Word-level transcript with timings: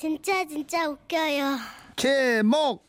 진짜 0.00 0.46
진짜 0.46 0.88
웃겨요. 0.88 1.58
제목 1.96 2.88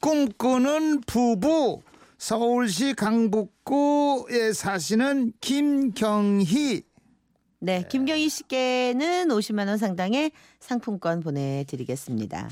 꿈꾸는 0.00 1.02
부부 1.02 1.82
서울시 2.18 2.94
강북구에 2.94 4.52
사시는 4.52 5.34
김경희 5.40 6.82
네, 7.60 7.84
김경희 7.88 8.28
씨께는 8.28 9.28
50만 9.28 9.68
원 9.68 9.78
상당의 9.78 10.32
상품권 10.58 11.20
보내드리겠습니다. 11.20 12.48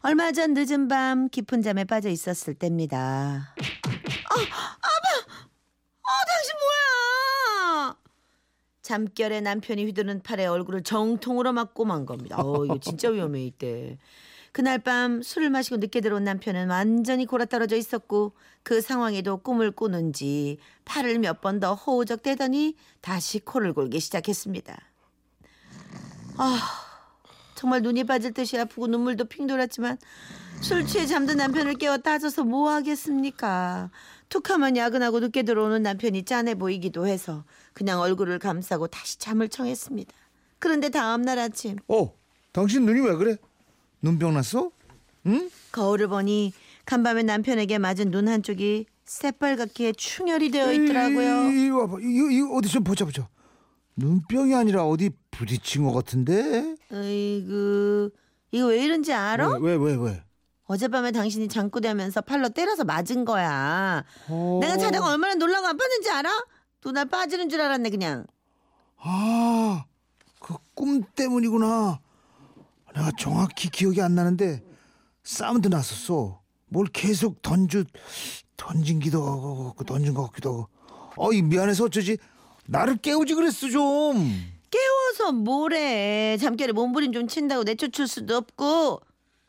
얼마 0.00 0.32
전 0.32 0.54
늦은 0.54 0.88
밤 0.88 1.28
깊은 1.28 1.62
잠에 1.62 1.84
빠져 1.84 2.08
있었을 2.08 2.54
때입니다. 2.54 2.98
아, 2.98 4.34
아빠, 4.34 5.08
어, 6.02 6.10
당신 6.26 6.54
뭐야? 6.58 6.77
잠결에 8.88 9.42
남편이 9.42 9.84
휘두른 9.84 10.22
팔에 10.22 10.46
얼굴을 10.46 10.82
정통으로 10.82 11.52
맞고 11.52 11.84
만 11.84 12.06
겁니다. 12.06 12.36
어, 12.42 12.64
이거 12.64 12.78
진짜 12.80 13.10
위험해 13.10 13.44
이때. 13.44 13.98
그날 14.52 14.78
밤 14.78 15.20
술을 15.20 15.50
마시고 15.50 15.76
늦게 15.76 16.00
들어온 16.00 16.24
남편은 16.24 16.70
완전히 16.70 17.26
골아떨어져 17.26 17.76
있었고 17.76 18.32
그 18.62 18.80
상황에도 18.80 19.36
꿈을 19.36 19.72
꾸는지 19.72 20.56
팔을 20.86 21.18
몇 21.18 21.42
번 21.42 21.60
더 21.60 21.74
허우적대더니 21.74 22.76
다시 23.02 23.40
코를 23.40 23.74
골기 23.74 24.00
시작했습니다. 24.00 24.80
아 26.38 26.58
정말 27.56 27.82
눈이 27.82 28.04
빠질 28.04 28.32
듯이 28.32 28.56
아프고 28.58 28.86
눈물도 28.86 29.26
핑 29.26 29.46
돌았지만 29.46 29.98
술 30.60 30.84
취해 30.86 31.06
잠든 31.06 31.36
남편을 31.38 31.74
깨워 31.74 31.96
따져서 31.98 32.44
뭐 32.44 32.70
하겠습니까? 32.70 33.90
툭하면 34.28 34.76
야근하고 34.76 35.20
늦게 35.20 35.42
들어오는 35.44 35.82
남편이 35.82 36.24
짠해 36.24 36.56
보이기도 36.56 37.06
해서 37.06 37.44
그냥 37.72 38.00
얼굴을 38.00 38.38
감싸고 38.38 38.88
다시 38.88 39.18
잠을 39.18 39.48
청했습니다. 39.48 40.12
그런데 40.58 40.88
다음 40.90 41.22
날 41.22 41.38
아침 41.38 41.76
어 41.88 42.12
당신 42.52 42.84
눈이 42.84 43.00
왜 43.00 43.14
그래 43.14 43.36
눈병 44.02 44.34
났어 44.34 44.70
응 45.26 45.48
거울을 45.72 46.08
보니 46.08 46.52
간밤에 46.84 47.22
남편에게 47.22 47.78
맞은 47.78 48.10
눈 48.10 48.28
한쪽이 48.28 48.86
새빨갛게 49.04 49.92
충혈이 49.92 50.50
되어 50.50 50.72
있더라고요. 50.72 51.50
이, 51.52 51.66
이 51.66 51.70
와봐 51.70 51.96
이거, 52.00 52.30
이거 52.30 52.54
어디 52.56 52.68
좀 52.68 52.84
보자 52.84 53.04
보자 53.06 53.28
눈병이 53.96 54.54
아니라 54.54 54.84
어디 54.84 55.10
부딪힌 55.30 55.84
것 55.84 55.92
같은데 55.92 56.74
으이그 56.92 58.10
이거 58.50 58.66
왜 58.66 58.84
이런지 58.84 59.12
알아? 59.12 59.56
왜 59.58 59.76
왜 59.76 59.76
왜 59.76 59.94
왜? 59.96 60.22
어젯밤에 60.68 61.10
당신이 61.12 61.48
장구대면서 61.48 62.20
팔로 62.20 62.50
때려서 62.50 62.84
맞은 62.84 63.24
거야. 63.24 64.04
어. 64.28 64.58
내가 64.60 64.76
자다가 64.76 65.06
얼마나 65.10 65.34
놀라고 65.34 65.66
아팠는지 65.66 66.10
알아? 66.10 66.30
눈알 66.84 67.06
빠지는 67.06 67.48
줄 67.48 67.60
알았네 67.62 67.88
그냥. 67.90 68.26
아, 68.98 69.84
그 70.40 70.56
꿈 70.74 71.02
때문이구나. 71.16 71.98
내가 72.94 73.10
정확히 73.18 73.68
기억이 73.70 74.00
안 74.00 74.14
나는데 74.14 74.62
사운드 75.24 75.66
났었어. 75.68 76.40
뭘 76.68 76.86
계속 76.92 77.40
던져 77.42 77.82
던진 78.56 79.00
기도 79.00 79.24
하고 79.26 79.72
그 79.76 79.84
던진 79.84 80.14
것 80.14 80.26
같기도 80.28 80.50
하고. 80.52 80.68
어이 81.16 81.42
미안해서 81.42 81.84
어쩌지? 81.84 82.18
나를 82.66 82.98
깨우지 82.98 83.34
그랬어 83.34 83.68
좀. 83.70 84.30
깨워서 84.70 85.32
뭐래. 85.32 86.36
잠결에 86.38 86.72
몸부림 86.72 87.12
좀 87.12 87.26
친다고 87.26 87.64
내쫓을 87.64 88.06
수도 88.06 88.36
없고. 88.36 89.00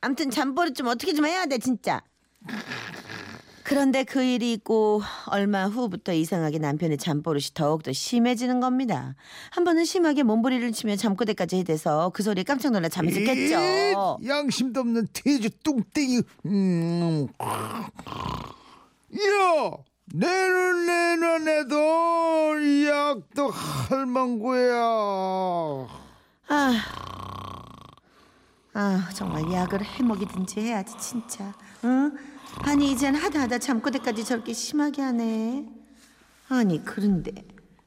암튼 0.01 0.29
잠버릇 0.29 0.75
좀 0.75 0.87
어떻게 0.87 1.13
좀 1.13 1.25
해야 1.25 1.45
돼 1.45 1.57
진짜. 1.57 2.01
그런데 3.63 4.03
그 4.03 4.23
일이 4.23 4.51
있고 4.53 5.03
얼마 5.27 5.67
후부터 5.67 6.13
이상하게 6.13 6.57
남편의 6.57 6.97
잠버릇이 6.97 7.49
더욱더 7.53 7.93
심해지는 7.93 8.59
겁니다. 8.59 9.15
한 9.51 9.63
번은 9.63 9.85
심하게 9.85 10.23
몸부림을 10.23 10.71
치며 10.71 10.95
잠꼬대까지 10.95 11.57
해대서 11.57 12.09
그 12.11 12.23
소리에 12.23 12.43
깜짝 12.43 12.71
놀라 12.71 12.89
잠에서 12.89 13.19
깼죠. 13.19 14.17
이, 14.23 14.27
양심도 14.27 14.79
없는 14.79 15.07
돼지 15.13 15.51
뚱땡이. 15.63 16.23
음. 16.47 17.27
야, 19.13 19.71
내는 20.15 20.85
내 20.87 21.15
눈에도 21.17 22.59
이 22.59 22.87
약도 22.87 23.51
할망구야. 23.51 24.79
아, 26.47 26.81
아 28.79 29.09
정말 29.13 29.51
약을 29.51 29.83
해먹이든지 29.83 30.61
해야지 30.61 30.97
진짜. 30.97 31.53
응? 31.83 32.15
아니 32.59 32.93
이젠 32.93 33.13
하다 33.13 33.41
하다 33.41 33.57
잠꼬대까지 33.57 34.23
저렇게 34.23 34.53
심하게 34.53 35.01
하네. 35.01 35.67
아니 36.47 36.81
그런데 36.85 37.33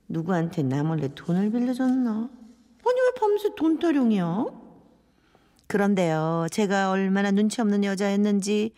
누구한테 0.08 0.62
나 0.62 0.82
몰래 0.82 1.08
돈을 1.14 1.50
빌려줬나? 1.50 2.10
아니 2.10 3.00
왜 3.00 3.12
밤새 3.19 3.48
돈 3.56 3.78
타령이야? 3.78 4.44
그런데요, 5.66 6.48
제가 6.50 6.91
얼마나 6.91 7.30
눈치 7.30 7.62
없는 7.62 7.84
여자였는지 7.84 8.74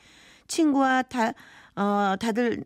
친구와 0.46 1.02
다 1.02 1.32
어, 1.74 2.14
다들 2.20 2.64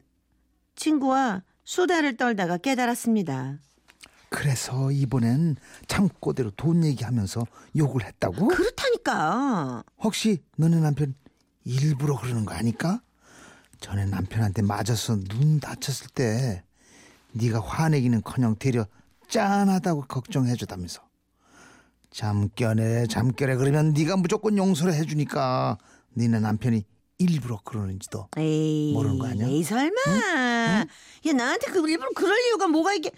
친구와 0.76 1.42
수다를 1.64 2.18
떨다가 2.18 2.58
깨달았습니다. 2.58 3.60
그래서 4.30 4.90
이번엔 4.90 5.56
잠꼬대로 5.86 6.50
돈 6.50 6.84
얘기하면서 6.84 7.46
욕을 7.76 8.04
했다고? 8.04 8.48
그렇다 8.48 8.87
니까. 8.98 9.84
혹시 10.02 10.42
너네 10.56 10.80
남편 10.80 11.14
일부러 11.64 12.18
그러는 12.18 12.44
거 12.44 12.54
아닐까? 12.54 13.00
전에 13.80 14.04
남편한테 14.06 14.62
맞아서 14.62 15.16
눈 15.16 15.60
다쳤을 15.60 16.08
때 16.08 16.64
네가 17.32 17.60
화내기는커녕 17.60 18.56
되려 18.58 18.86
짠하다고 19.28 20.06
걱정해주다면서 20.06 21.02
잠결에 22.10 23.06
잠결에 23.06 23.56
그러면 23.56 23.92
네가 23.92 24.16
무조건 24.16 24.56
용서를 24.56 24.94
해주니까 24.94 25.78
니네 26.16 26.40
남편이 26.40 26.84
일부러 27.18 27.60
그러는지도 27.64 28.28
에이, 28.36 28.92
모르는 28.94 29.18
거 29.18 29.26
아니야? 29.26 29.46
에이 29.46 29.62
설마. 29.62 30.00
야 31.26 31.32
나한테 31.36 31.70
그 31.70 31.88
일부러 31.88 32.10
그럴 32.14 32.36
이유가 32.46 32.66
뭐가 32.68 32.94
이게? 32.94 33.10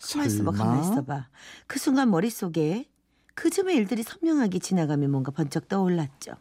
가만 0.00 0.26
있어봐, 0.26 0.50
가만? 0.52 0.82
있어봐. 0.82 1.28
그 1.66 1.78
순간 1.78 2.10
머릿속에 2.10 2.88
그 3.34 3.50
즈음의 3.50 3.76
일들이 3.76 4.02
선명하게 4.02 4.58
지나가며 4.58 5.08
뭔가 5.08 5.30
번쩍 5.30 5.68
떠올랐죠. 5.68 6.32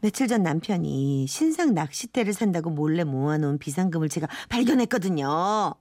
며칠 0.00 0.28
전 0.28 0.42
남편이 0.42 1.26
신상 1.26 1.74
낚싯대를 1.74 2.32
산다고 2.32 2.70
몰래 2.70 3.04
모아놓은 3.04 3.58
비상금을 3.58 4.08
제가 4.08 4.26
발견했거든요. 4.48 5.74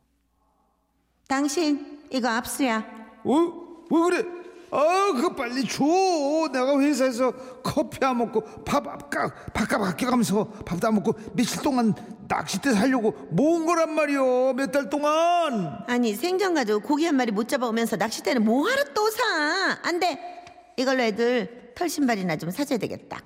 당신 1.27 1.99
이거 2.11 2.29
압수야. 2.29 2.85
어? 3.23 3.31
왜 3.89 3.99
그래? 4.01 4.23
아 4.69 5.13
그거 5.15 5.33
빨리 5.33 5.65
줘 5.65 5.85
내가 6.51 6.77
회사에서 6.77 7.31
커피 7.63 8.03
안 8.03 8.17
먹고 8.17 8.41
밥 8.65 8.85
아까 8.85 9.33
밥값 9.53 9.81
아껴가면서 9.81 10.43
밥도 10.65 10.89
안 10.89 10.95
먹고 10.95 11.13
며칠 11.33 11.61
동안 11.61 11.93
낚싯대 12.27 12.73
살려고 12.73 13.11
모은 13.31 13.65
거란 13.65 13.93
말이오 13.95 14.53
몇 14.55 14.71
달 14.73 14.89
동안 14.89 15.85
아니 15.87 16.13
생전 16.13 16.53
가지고 16.53 16.81
고기 16.81 17.05
한 17.05 17.15
마리 17.15 17.31
못 17.31 17.47
잡아오면서 17.47 17.95
낚싯대는 17.95 18.43
뭐하러 18.43 18.83
또 18.93 19.09
사? 19.09 19.23
안 19.83 20.01
돼. 20.01 20.36
이걸로 20.77 21.01
애들 21.03 21.73
털신발이나 21.75 22.37
좀 22.37 22.51
사줘야 22.51 22.77
되겠다. 22.77 23.19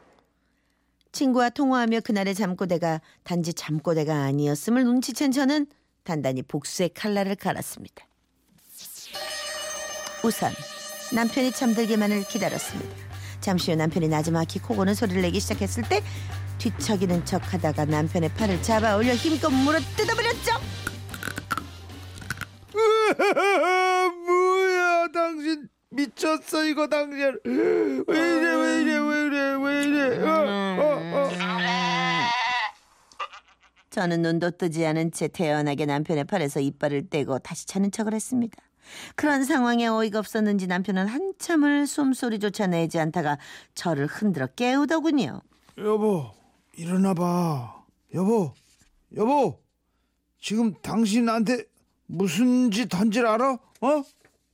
친구와 1.12 1.50
통화하며 1.50 2.00
그날의 2.00 2.34
잠꼬대가 2.34 3.01
단지 3.23 3.53
잠꼬대가 3.53 4.23
아니었음을 4.23 4.84
눈치챈 4.85 5.34
저는 5.34 5.67
단단히 6.03 6.41
복수의 6.41 6.90
칼날을 6.94 7.35
갈았습니다. 7.35 8.07
우선 10.23 10.51
남편이 11.13 11.51
잠들기만을 11.51 12.23
기다렸습니다. 12.23 12.95
잠시 13.41 13.72
후 13.72 13.78
남편이 13.78 14.07
나지막히 14.07 14.59
코고는 14.59 14.94
소리를 14.94 15.22
내기 15.22 15.40
시작했을 15.41 15.84
때 15.90 16.01
뒤척이는 16.59 17.25
척하다가 17.25 17.85
남편의 17.85 18.34
팔을 18.35 18.61
잡아 18.61 18.95
올려 18.95 19.13
힘껏 19.13 19.50
물어 19.50 19.79
뜯어버렸죠. 19.97 20.51
뭐야 24.25 25.07
당신 25.11 25.67
미쳤어 25.91 26.66
이거 26.66 26.88
당신 26.88 27.38
왜 28.08 28.17
이래 28.17 28.55
왜 28.55 28.82
이래 28.82 28.97
왜 28.97 29.26
이래 29.26 29.55
왜 29.55 29.84
이래 29.84 30.23
어, 30.23 30.32
어, 30.79 31.28
어. 31.28 31.29
저는 33.90 34.22
눈도 34.22 34.52
뜨지 34.52 34.85
않은 34.85 35.11
채 35.11 35.28
태연하게 35.28 35.85
남편의 35.85 36.23
팔에서 36.23 36.61
이빨을 36.61 37.09
떼고 37.09 37.40
다시 37.40 37.66
차는 37.67 37.91
척을 37.91 38.14
했습니다. 38.14 38.58
그런 39.16 39.43
상황에 39.43 39.85
어이가 39.88 40.20
없었는지 40.20 40.67
남편은 40.67 41.08
한참을 41.08 41.85
숨소리조차 41.88 42.67
내지 42.67 42.97
않다가 42.99 43.38
저를 43.76 44.08
흔들어 44.08 44.47
깨우더군요. 44.47 45.41
여보 45.78 46.32
일어나 46.78 47.14
봐 47.14 47.84
여보 48.16 48.53
여보 49.17 49.59
지금 50.40 50.73
당신 50.82 51.26
나한테 51.26 51.66
무슨 52.08 52.72
짓 52.72 52.93
한 52.96 53.11
줄 53.11 53.28
알아 53.28 53.58
어 53.82 54.03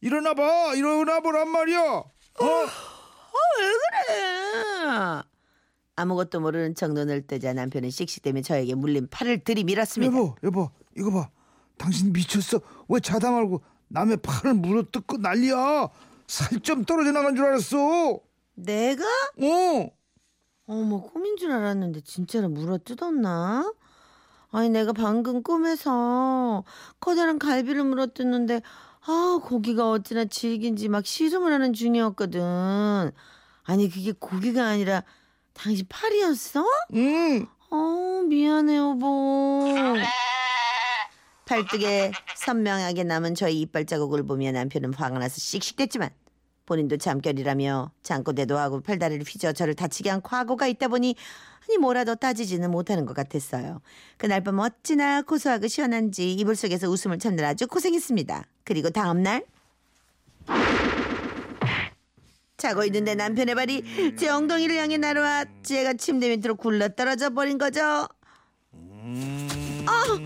일어나 0.02 0.34
봐 0.34 0.74
일어나 0.76 1.20
보란 1.20 1.50
말이야 1.50 1.82
어왜 2.40 2.68
그래? 4.06 5.24
아무것도 5.96 6.40
모르는 6.40 6.76
척 6.76 6.94
눈을 6.94 7.26
뜨자 7.26 7.54
남편은 7.54 7.90
씩씩대며 7.90 8.42
저에게 8.44 8.76
물린 8.76 9.08
팔을 9.10 9.44
들이밀었습니다. 9.44 10.16
여보 10.16 10.36
여보 10.44 10.70
이거 10.96 11.12
봐 11.12 11.30
당신 11.78 12.14
미쳤어 12.14 12.62
왜 12.88 13.00
자다 13.00 13.32
말고 13.32 13.62
남의 13.88 14.18
팔을 14.18 14.54
물어뜯고 14.56 15.18
난리야 15.18 15.90
살 16.28 16.60
좀 16.62 16.84
떨어져 16.86 17.12
나간 17.14 17.36
줄 17.36 17.46
알았어 17.46 18.20
내가? 18.56 19.04
어. 19.04 19.90
어머 20.68 21.02
꿈인 21.02 21.38
줄 21.38 21.52
알았는데 21.52 22.02
진짜로 22.02 22.50
물어 22.50 22.78
뜯었나? 22.80 23.72
아니 24.52 24.70
내가 24.70 24.92
방금 24.94 25.42
꿈에서 25.42 26.64
커다란 27.00 27.40
갈비를 27.40 27.84
물어 27.86 28.08
뜯는데 28.08 28.62
아 29.10 29.40
고기가 29.42 29.90
어찌나 29.90 30.26
질긴지 30.26 30.90
막 30.90 31.06
씨름을 31.06 31.54
하는 31.54 31.72
중이었거든. 31.72 33.12
아니 33.64 33.90
그게 33.90 34.12
고기가 34.12 34.68
아니라 34.68 35.04
당신 35.54 35.86
팔이었어? 35.88 36.66
응. 36.94 37.48
어 37.72 38.24
미안해 38.28 38.76
여보. 38.76 39.74
팔뚝에 41.46 42.12
선명하게 42.36 43.06
남은 43.06 43.34
저희 43.36 43.62
이빨 43.62 43.86
자국을 43.86 44.24
보며 44.24 44.52
남편은 44.52 44.94
화가 44.94 45.18
나서 45.20 45.40
씩씩댔지만 45.40 46.10
본인도 46.68 46.98
잠결이라며 46.98 47.92
잠꼬대도 48.04 48.58
하고 48.58 48.82
팔다리를 48.82 49.26
휘저 49.26 49.54
저를 49.54 49.74
다치게 49.74 50.12
한 50.12 50.22
과거가 50.22 50.68
있다 50.68 50.90
보니 50.90 51.16
아니 51.68 51.78
뭐라도 51.80 52.16
따지지는 52.16 52.70
못하는 52.70 53.06
것 53.06 53.16
같았어요. 53.16 53.82
그날 54.18 54.44
밤 54.44 54.60
어찌나 54.60 55.24
고소하고 55.24 55.68
시원한지 55.68 56.32
이불 56.34 56.56
속에서 56.56 56.88
웃음을 56.90 57.18
참느라 57.18 57.50
아주 57.50 57.68
고생했습니다. 57.68 58.46
그리고 58.64 58.90
다음 58.90 59.24
날 59.24 59.44
자고 62.58 62.84
있는데 62.86 63.16
남편의 63.16 63.56
발이 63.56 64.16
제 64.18 64.30
엉덩이를 64.30 64.76
향해 64.78 64.98
날아와 64.98 65.46
제가 65.64 65.94
침대 65.94 66.30
밑으로 66.36 66.56
굴러 66.56 66.90
떨어져 66.90 67.30
버린 67.30 67.58
거죠. 67.58 67.82
아, 67.82 68.08
어려. 70.04 70.18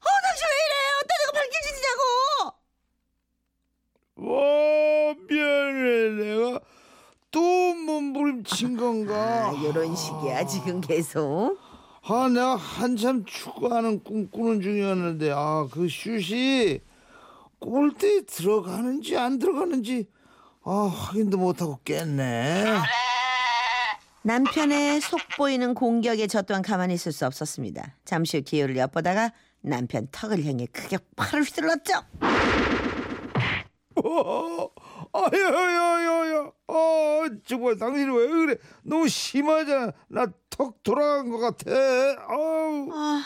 어, 0.00 0.08
당신 0.22 0.44
왜 0.48 0.56
이래? 0.66 0.74
어따 1.00 1.14
내가 1.20 1.32
발길질이냐고. 1.32 2.59
와 4.20 5.14
미안해 5.28 6.10
내가 6.22 6.60
또 7.30 7.40
몸부림친 7.74 8.76
건가? 8.76 9.48
아, 9.48 9.52
이런 9.52 9.94
식이야 9.94 10.46
지금 10.46 10.80
계속. 10.80 11.58
아 12.02 12.28
내가 12.28 12.56
한참 12.56 13.24
축구하는 13.24 14.02
꿈 14.02 14.28
꾸는 14.30 14.60
중이었는데 14.62 15.30
아 15.32 15.66
그 15.70 15.88
슛이 15.88 16.80
골대에 17.60 18.22
들어가는지 18.22 19.16
안 19.16 19.38
들어가는지 19.38 20.06
아 20.64 20.90
확인도 20.94 21.36
못하고 21.38 21.78
깼네. 21.84 22.64
남편의 24.22 25.00
속 25.00 25.20
보이는 25.36 25.72
공격에 25.74 26.26
저 26.26 26.42
또한 26.42 26.62
가만히 26.62 26.94
있을 26.94 27.12
수 27.12 27.24
없었습니다. 27.26 27.96
잠시 28.04 28.38
후 28.38 28.42
기회를 28.42 28.76
엿보다가 28.76 29.32
남편 29.62 30.08
턱을 30.10 30.44
향해 30.44 30.66
크게 30.66 30.98
팔을 31.16 31.42
휘둘렀죠. 31.44 31.92
어, 34.04 34.70
아야야야야, 35.12 36.50
아 36.68 37.28
정말 37.46 37.76
당신이 37.76 38.16
왜 38.16 38.26
그래? 38.28 38.56
너무 38.82 39.08
심하잖아. 39.08 39.92
나 40.08 40.26
턱 40.50 40.82
돌아간 40.82 41.30
것 41.30 41.38
같아. 41.38 41.70
아우. 42.28 42.88
아, 42.92 43.22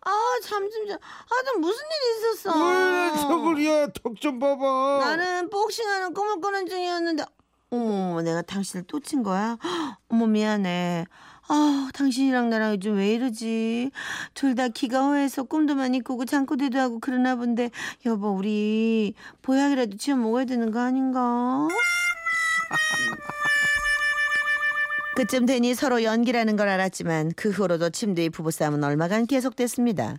아, 0.00 0.10
참, 0.42 0.68
좀, 0.70 0.86
좀, 0.88 0.96
아, 0.96 1.42
좀 1.52 1.60
무슨 1.60 1.84
일이 1.84 2.18
있었어? 2.32 2.50
왜 2.66 3.10
턱을이야? 3.28 3.86
턱 4.02 4.14
좀 4.20 4.38
봐봐. 4.40 4.98
나는 5.00 5.50
복싱하는 5.50 6.12
꿈을 6.14 6.40
꾸는 6.40 6.66
중이었는데, 6.66 7.24
어머, 7.70 8.22
내가 8.22 8.42
당신을 8.42 8.86
또 8.88 8.98
친 8.98 9.22
거야? 9.22 9.56
헉, 9.62 9.96
어머, 10.08 10.26
미안해. 10.26 11.06
아, 11.50 11.88
당신이랑 11.94 12.50
나랑 12.50 12.72
요즘 12.74 12.96
왜 12.96 13.14
이러지? 13.14 13.90
둘다 14.34 14.68
기가 14.68 15.06
허해서 15.06 15.44
꿈도 15.44 15.74
많이 15.74 16.00
꾸고 16.00 16.26
잠꼬대도 16.26 16.78
하고 16.78 16.98
그러나 17.00 17.36
본데, 17.36 17.70
여보, 18.04 18.28
우리 18.30 19.14
보약이라도 19.42 19.96
지어 19.96 20.16
먹어야 20.16 20.44
되는 20.44 20.70
거 20.70 20.80
아닌가? 20.80 21.66
그쯤 25.16 25.46
되니 25.46 25.74
서로 25.74 26.02
연기라는 26.04 26.56
걸 26.56 26.68
알았지만 26.68 27.32
그 27.34 27.50
후로도 27.50 27.90
침대의 27.90 28.30
부부싸움은 28.30 28.84
얼마간 28.84 29.26
계속됐습니다. 29.26 30.16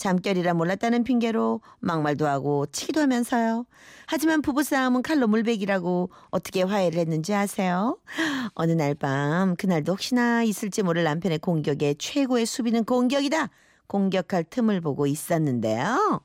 잠결이라 0.00 0.54
몰랐다는 0.54 1.04
핑계로 1.04 1.60
막말도 1.80 2.26
하고 2.26 2.64
치기도 2.66 3.00
하면서요. 3.02 3.66
하지만 4.06 4.40
부부싸움은 4.40 5.02
칼로 5.02 5.28
물베기라고 5.28 6.10
어떻게 6.30 6.62
화해를 6.62 6.98
했는지 6.98 7.34
아세요? 7.34 7.98
어느 8.54 8.72
날 8.72 8.94
밤 8.94 9.56
그날도 9.56 9.92
혹시나 9.92 10.42
있을지 10.42 10.82
모를 10.82 11.04
남편의 11.04 11.38
공격에 11.40 11.94
최고의 11.98 12.46
수비는 12.46 12.84
공격이다. 12.84 13.50
공격할 13.86 14.44
틈을 14.44 14.80
보고 14.80 15.06
있었는데요. 15.06 16.22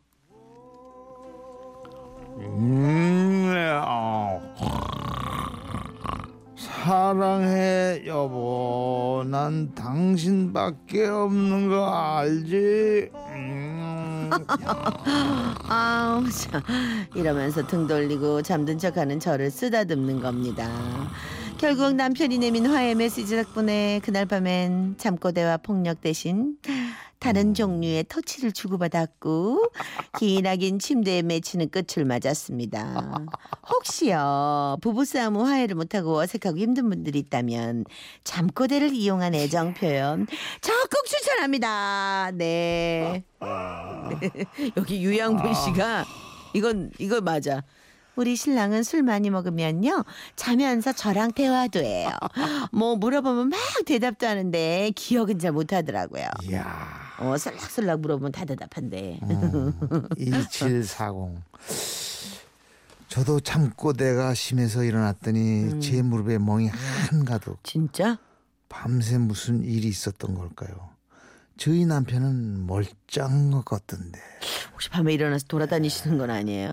음, 2.38 3.54
아. 3.83 5.25
사랑해 6.86 8.04
여보. 8.06 9.24
난 9.26 9.74
당신밖에 9.74 11.08
없는 11.08 11.68
거 11.68 11.90
알지? 11.90 13.10
음. 13.16 14.30
아우, 15.68 16.30
참. 16.30 16.62
이러면서 17.16 17.66
등 17.66 17.88
돌리고 17.88 18.44
잠든 18.44 18.78
척하는 18.78 19.20
저를 19.20 19.50
쓰다듬는 19.50 20.20
겁니다. 20.20 20.70
결국 21.58 21.96
남편이 21.96 22.38
내민 22.38 22.68
화해 22.68 22.94
메시지 22.94 23.36
덕분에 23.36 24.00
그날 24.04 24.28
밤엔 24.28 24.96
잠꼬대와 25.00 25.58
폭력 25.58 26.02
대신 26.02 26.56
다른 27.25 27.56
종류의 27.56 28.06
터치를 28.07 28.51
주고받았고 28.51 29.72
기나긴 30.19 30.77
침대에 30.77 31.24
맺히는 31.24 31.69
끝을 31.69 32.06
맞았습니다. 32.06 33.25
혹시요 33.68 34.77
부부싸움 34.83 35.38
후 35.38 35.48
화해를 35.48 35.75
못하고 35.75 36.19
어색하고 36.19 36.60
힘든 36.60 36.88
분들이 36.88 37.18
있다면 37.18 37.86
잠꼬대를 38.24 38.94
이용한 38.94 39.33
애정 39.33 39.74
표현 39.74 40.27
적극 40.62 41.04
추천합니다. 41.07 42.30
네. 42.36 43.24
여기 44.77 45.01
유양분 45.04 45.51
씨가 45.56 46.06
이건 46.54 46.92
이거 47.00 47.22
맞아. 47.22 47.63
우리 48.16 48.36
신랑은 48.36 48.83
술 48.83 49.01
많이 49.01 49.31
먹으면요 49.31 50.06
자면서 50.36 50.94
저랑 50.94 51.31
대화도 51.31 51.80
해요. 51.80 52.12
뭐 52.72 52.95
물어보면 52.95 53.50
막 53.50 53.60
대답도 53.88 54.27
하는데 54.27 54.92
기억은 54.95 55.39
잘 55.39 55.54
못하더라고요. 55.54 56.25
이야. 56.44 57.05
어 57.20 57.38
슬락슬락 57.38 58.02
물어보면 58.02 58.32
다 58.32 58.46
대답한대. 58.46 59.20
음. 59.24 59.74
2740. 60.18 61.42
저도 63.08 63.40
잠꼬대가 63.40 64.34
심해서 64.34 64.84
일어났더니 64.84 65.80
제 65.80 66.01
무릎에 66.01 66.38
멍이 66.38 66.68
한가득. 66.68 67.58
진짜? 67.63 68.18
밤새 68.68 69.18
무슨 69.18 69.63
일이 69.63 69.88
있었던 69.88 70.36
걸까요? 70.36 70.89
저희 71.58 71.86
남편은 71.86 72.66
멀쩡한 72.68 73.51
것 73.51 73.63
같던데. 73.63 74.20
혹시 74.74 74.89
밤에 74.89 75.13
일어나서 75.13 75.46
돌아다니시는 75.48 76.18
건 76.18 76.30
아니에요? 76.30 76.72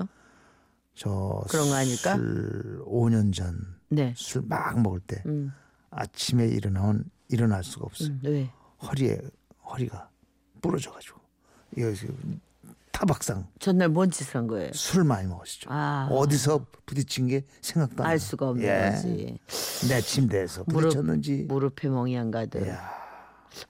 저 0.96 1.44
그런 1.48 1.68
거 1.68 1.74
아닐까? 1.76 2.16
술 2.16 2.82
5년 2.86 3.32
전 3.32 3.56
네. 3.88 4.12
술 4.16 4.42
막 4.48 4.80
먹을 4.80 4.98
때 5.00 5.22
음, 5.26 5.52
아침에 5.90 6.48
일어나면 6.48 7.04
일어날 7.28 7.62
수가 7.62 7.84
없어요. 7.86 8.08
음, 8.08 8.20
왜? 8.24 8.50
허리에 8.82 9.18
허리가 9.70 10.08
부러져가지고 10.62 11.20
이거 11.76 11.92
타박상 12.92 13.46
전날 13.58 13.88
뭔 13.88 14.10
짓을 14.10 14.36
한 14.36 14.46
거예요? 14.46 14.70
술 14.72 15.04
많이 15.04 15.26
먹었죠. 15.26 15.68
아. 15.70 16.08
어디서 16.10 16.66
부딪힌 16.86 17.26
게 17.26 17.42
생각도 17.60 18.04
안 18.04 18.10
알. 18.10 18.18
수가 18.18 18.48
없는 18.50 18.64
예. 18.66 18.90
거지. 18.92 19.38
내 19.88 20.00
침대에서 20.00 20.64
무릎- 20.66 20.90
부딪혔는지. 20.90 21.46
무릎 21.48 21.84
에 21.84 21.88
멍이 21.88 22.16
안 22.18 22.30
가도 22.30 22.66
야. 22.68 22.90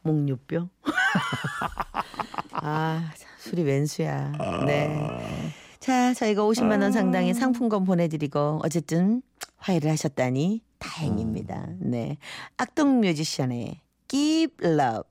목류뼈. 0.03 0.69
아 2.53 3.11
참, 3.17 3.29
술이 3.39 3.63
웬수야. 3.63 4.33
네. 4.67 5.53
자 5.81 6.15
저희가 6.15 6.43
50만 6.43 6.83
원 6.83 6.93
상당의 6.93 7.35
상품권 7.35 7.85
보내드리고 7.85 8.61
어쨌든 8.65 9.23
화해를 9.57 9.91
하셨다니 9.91 10.63
다행입니다. 10.79 11.69
네. 11.79 12.19
악동 12.57 13.01
뮤지션의 13.01 13.81
Give 14.09 14.55
Love. 14.69 15.03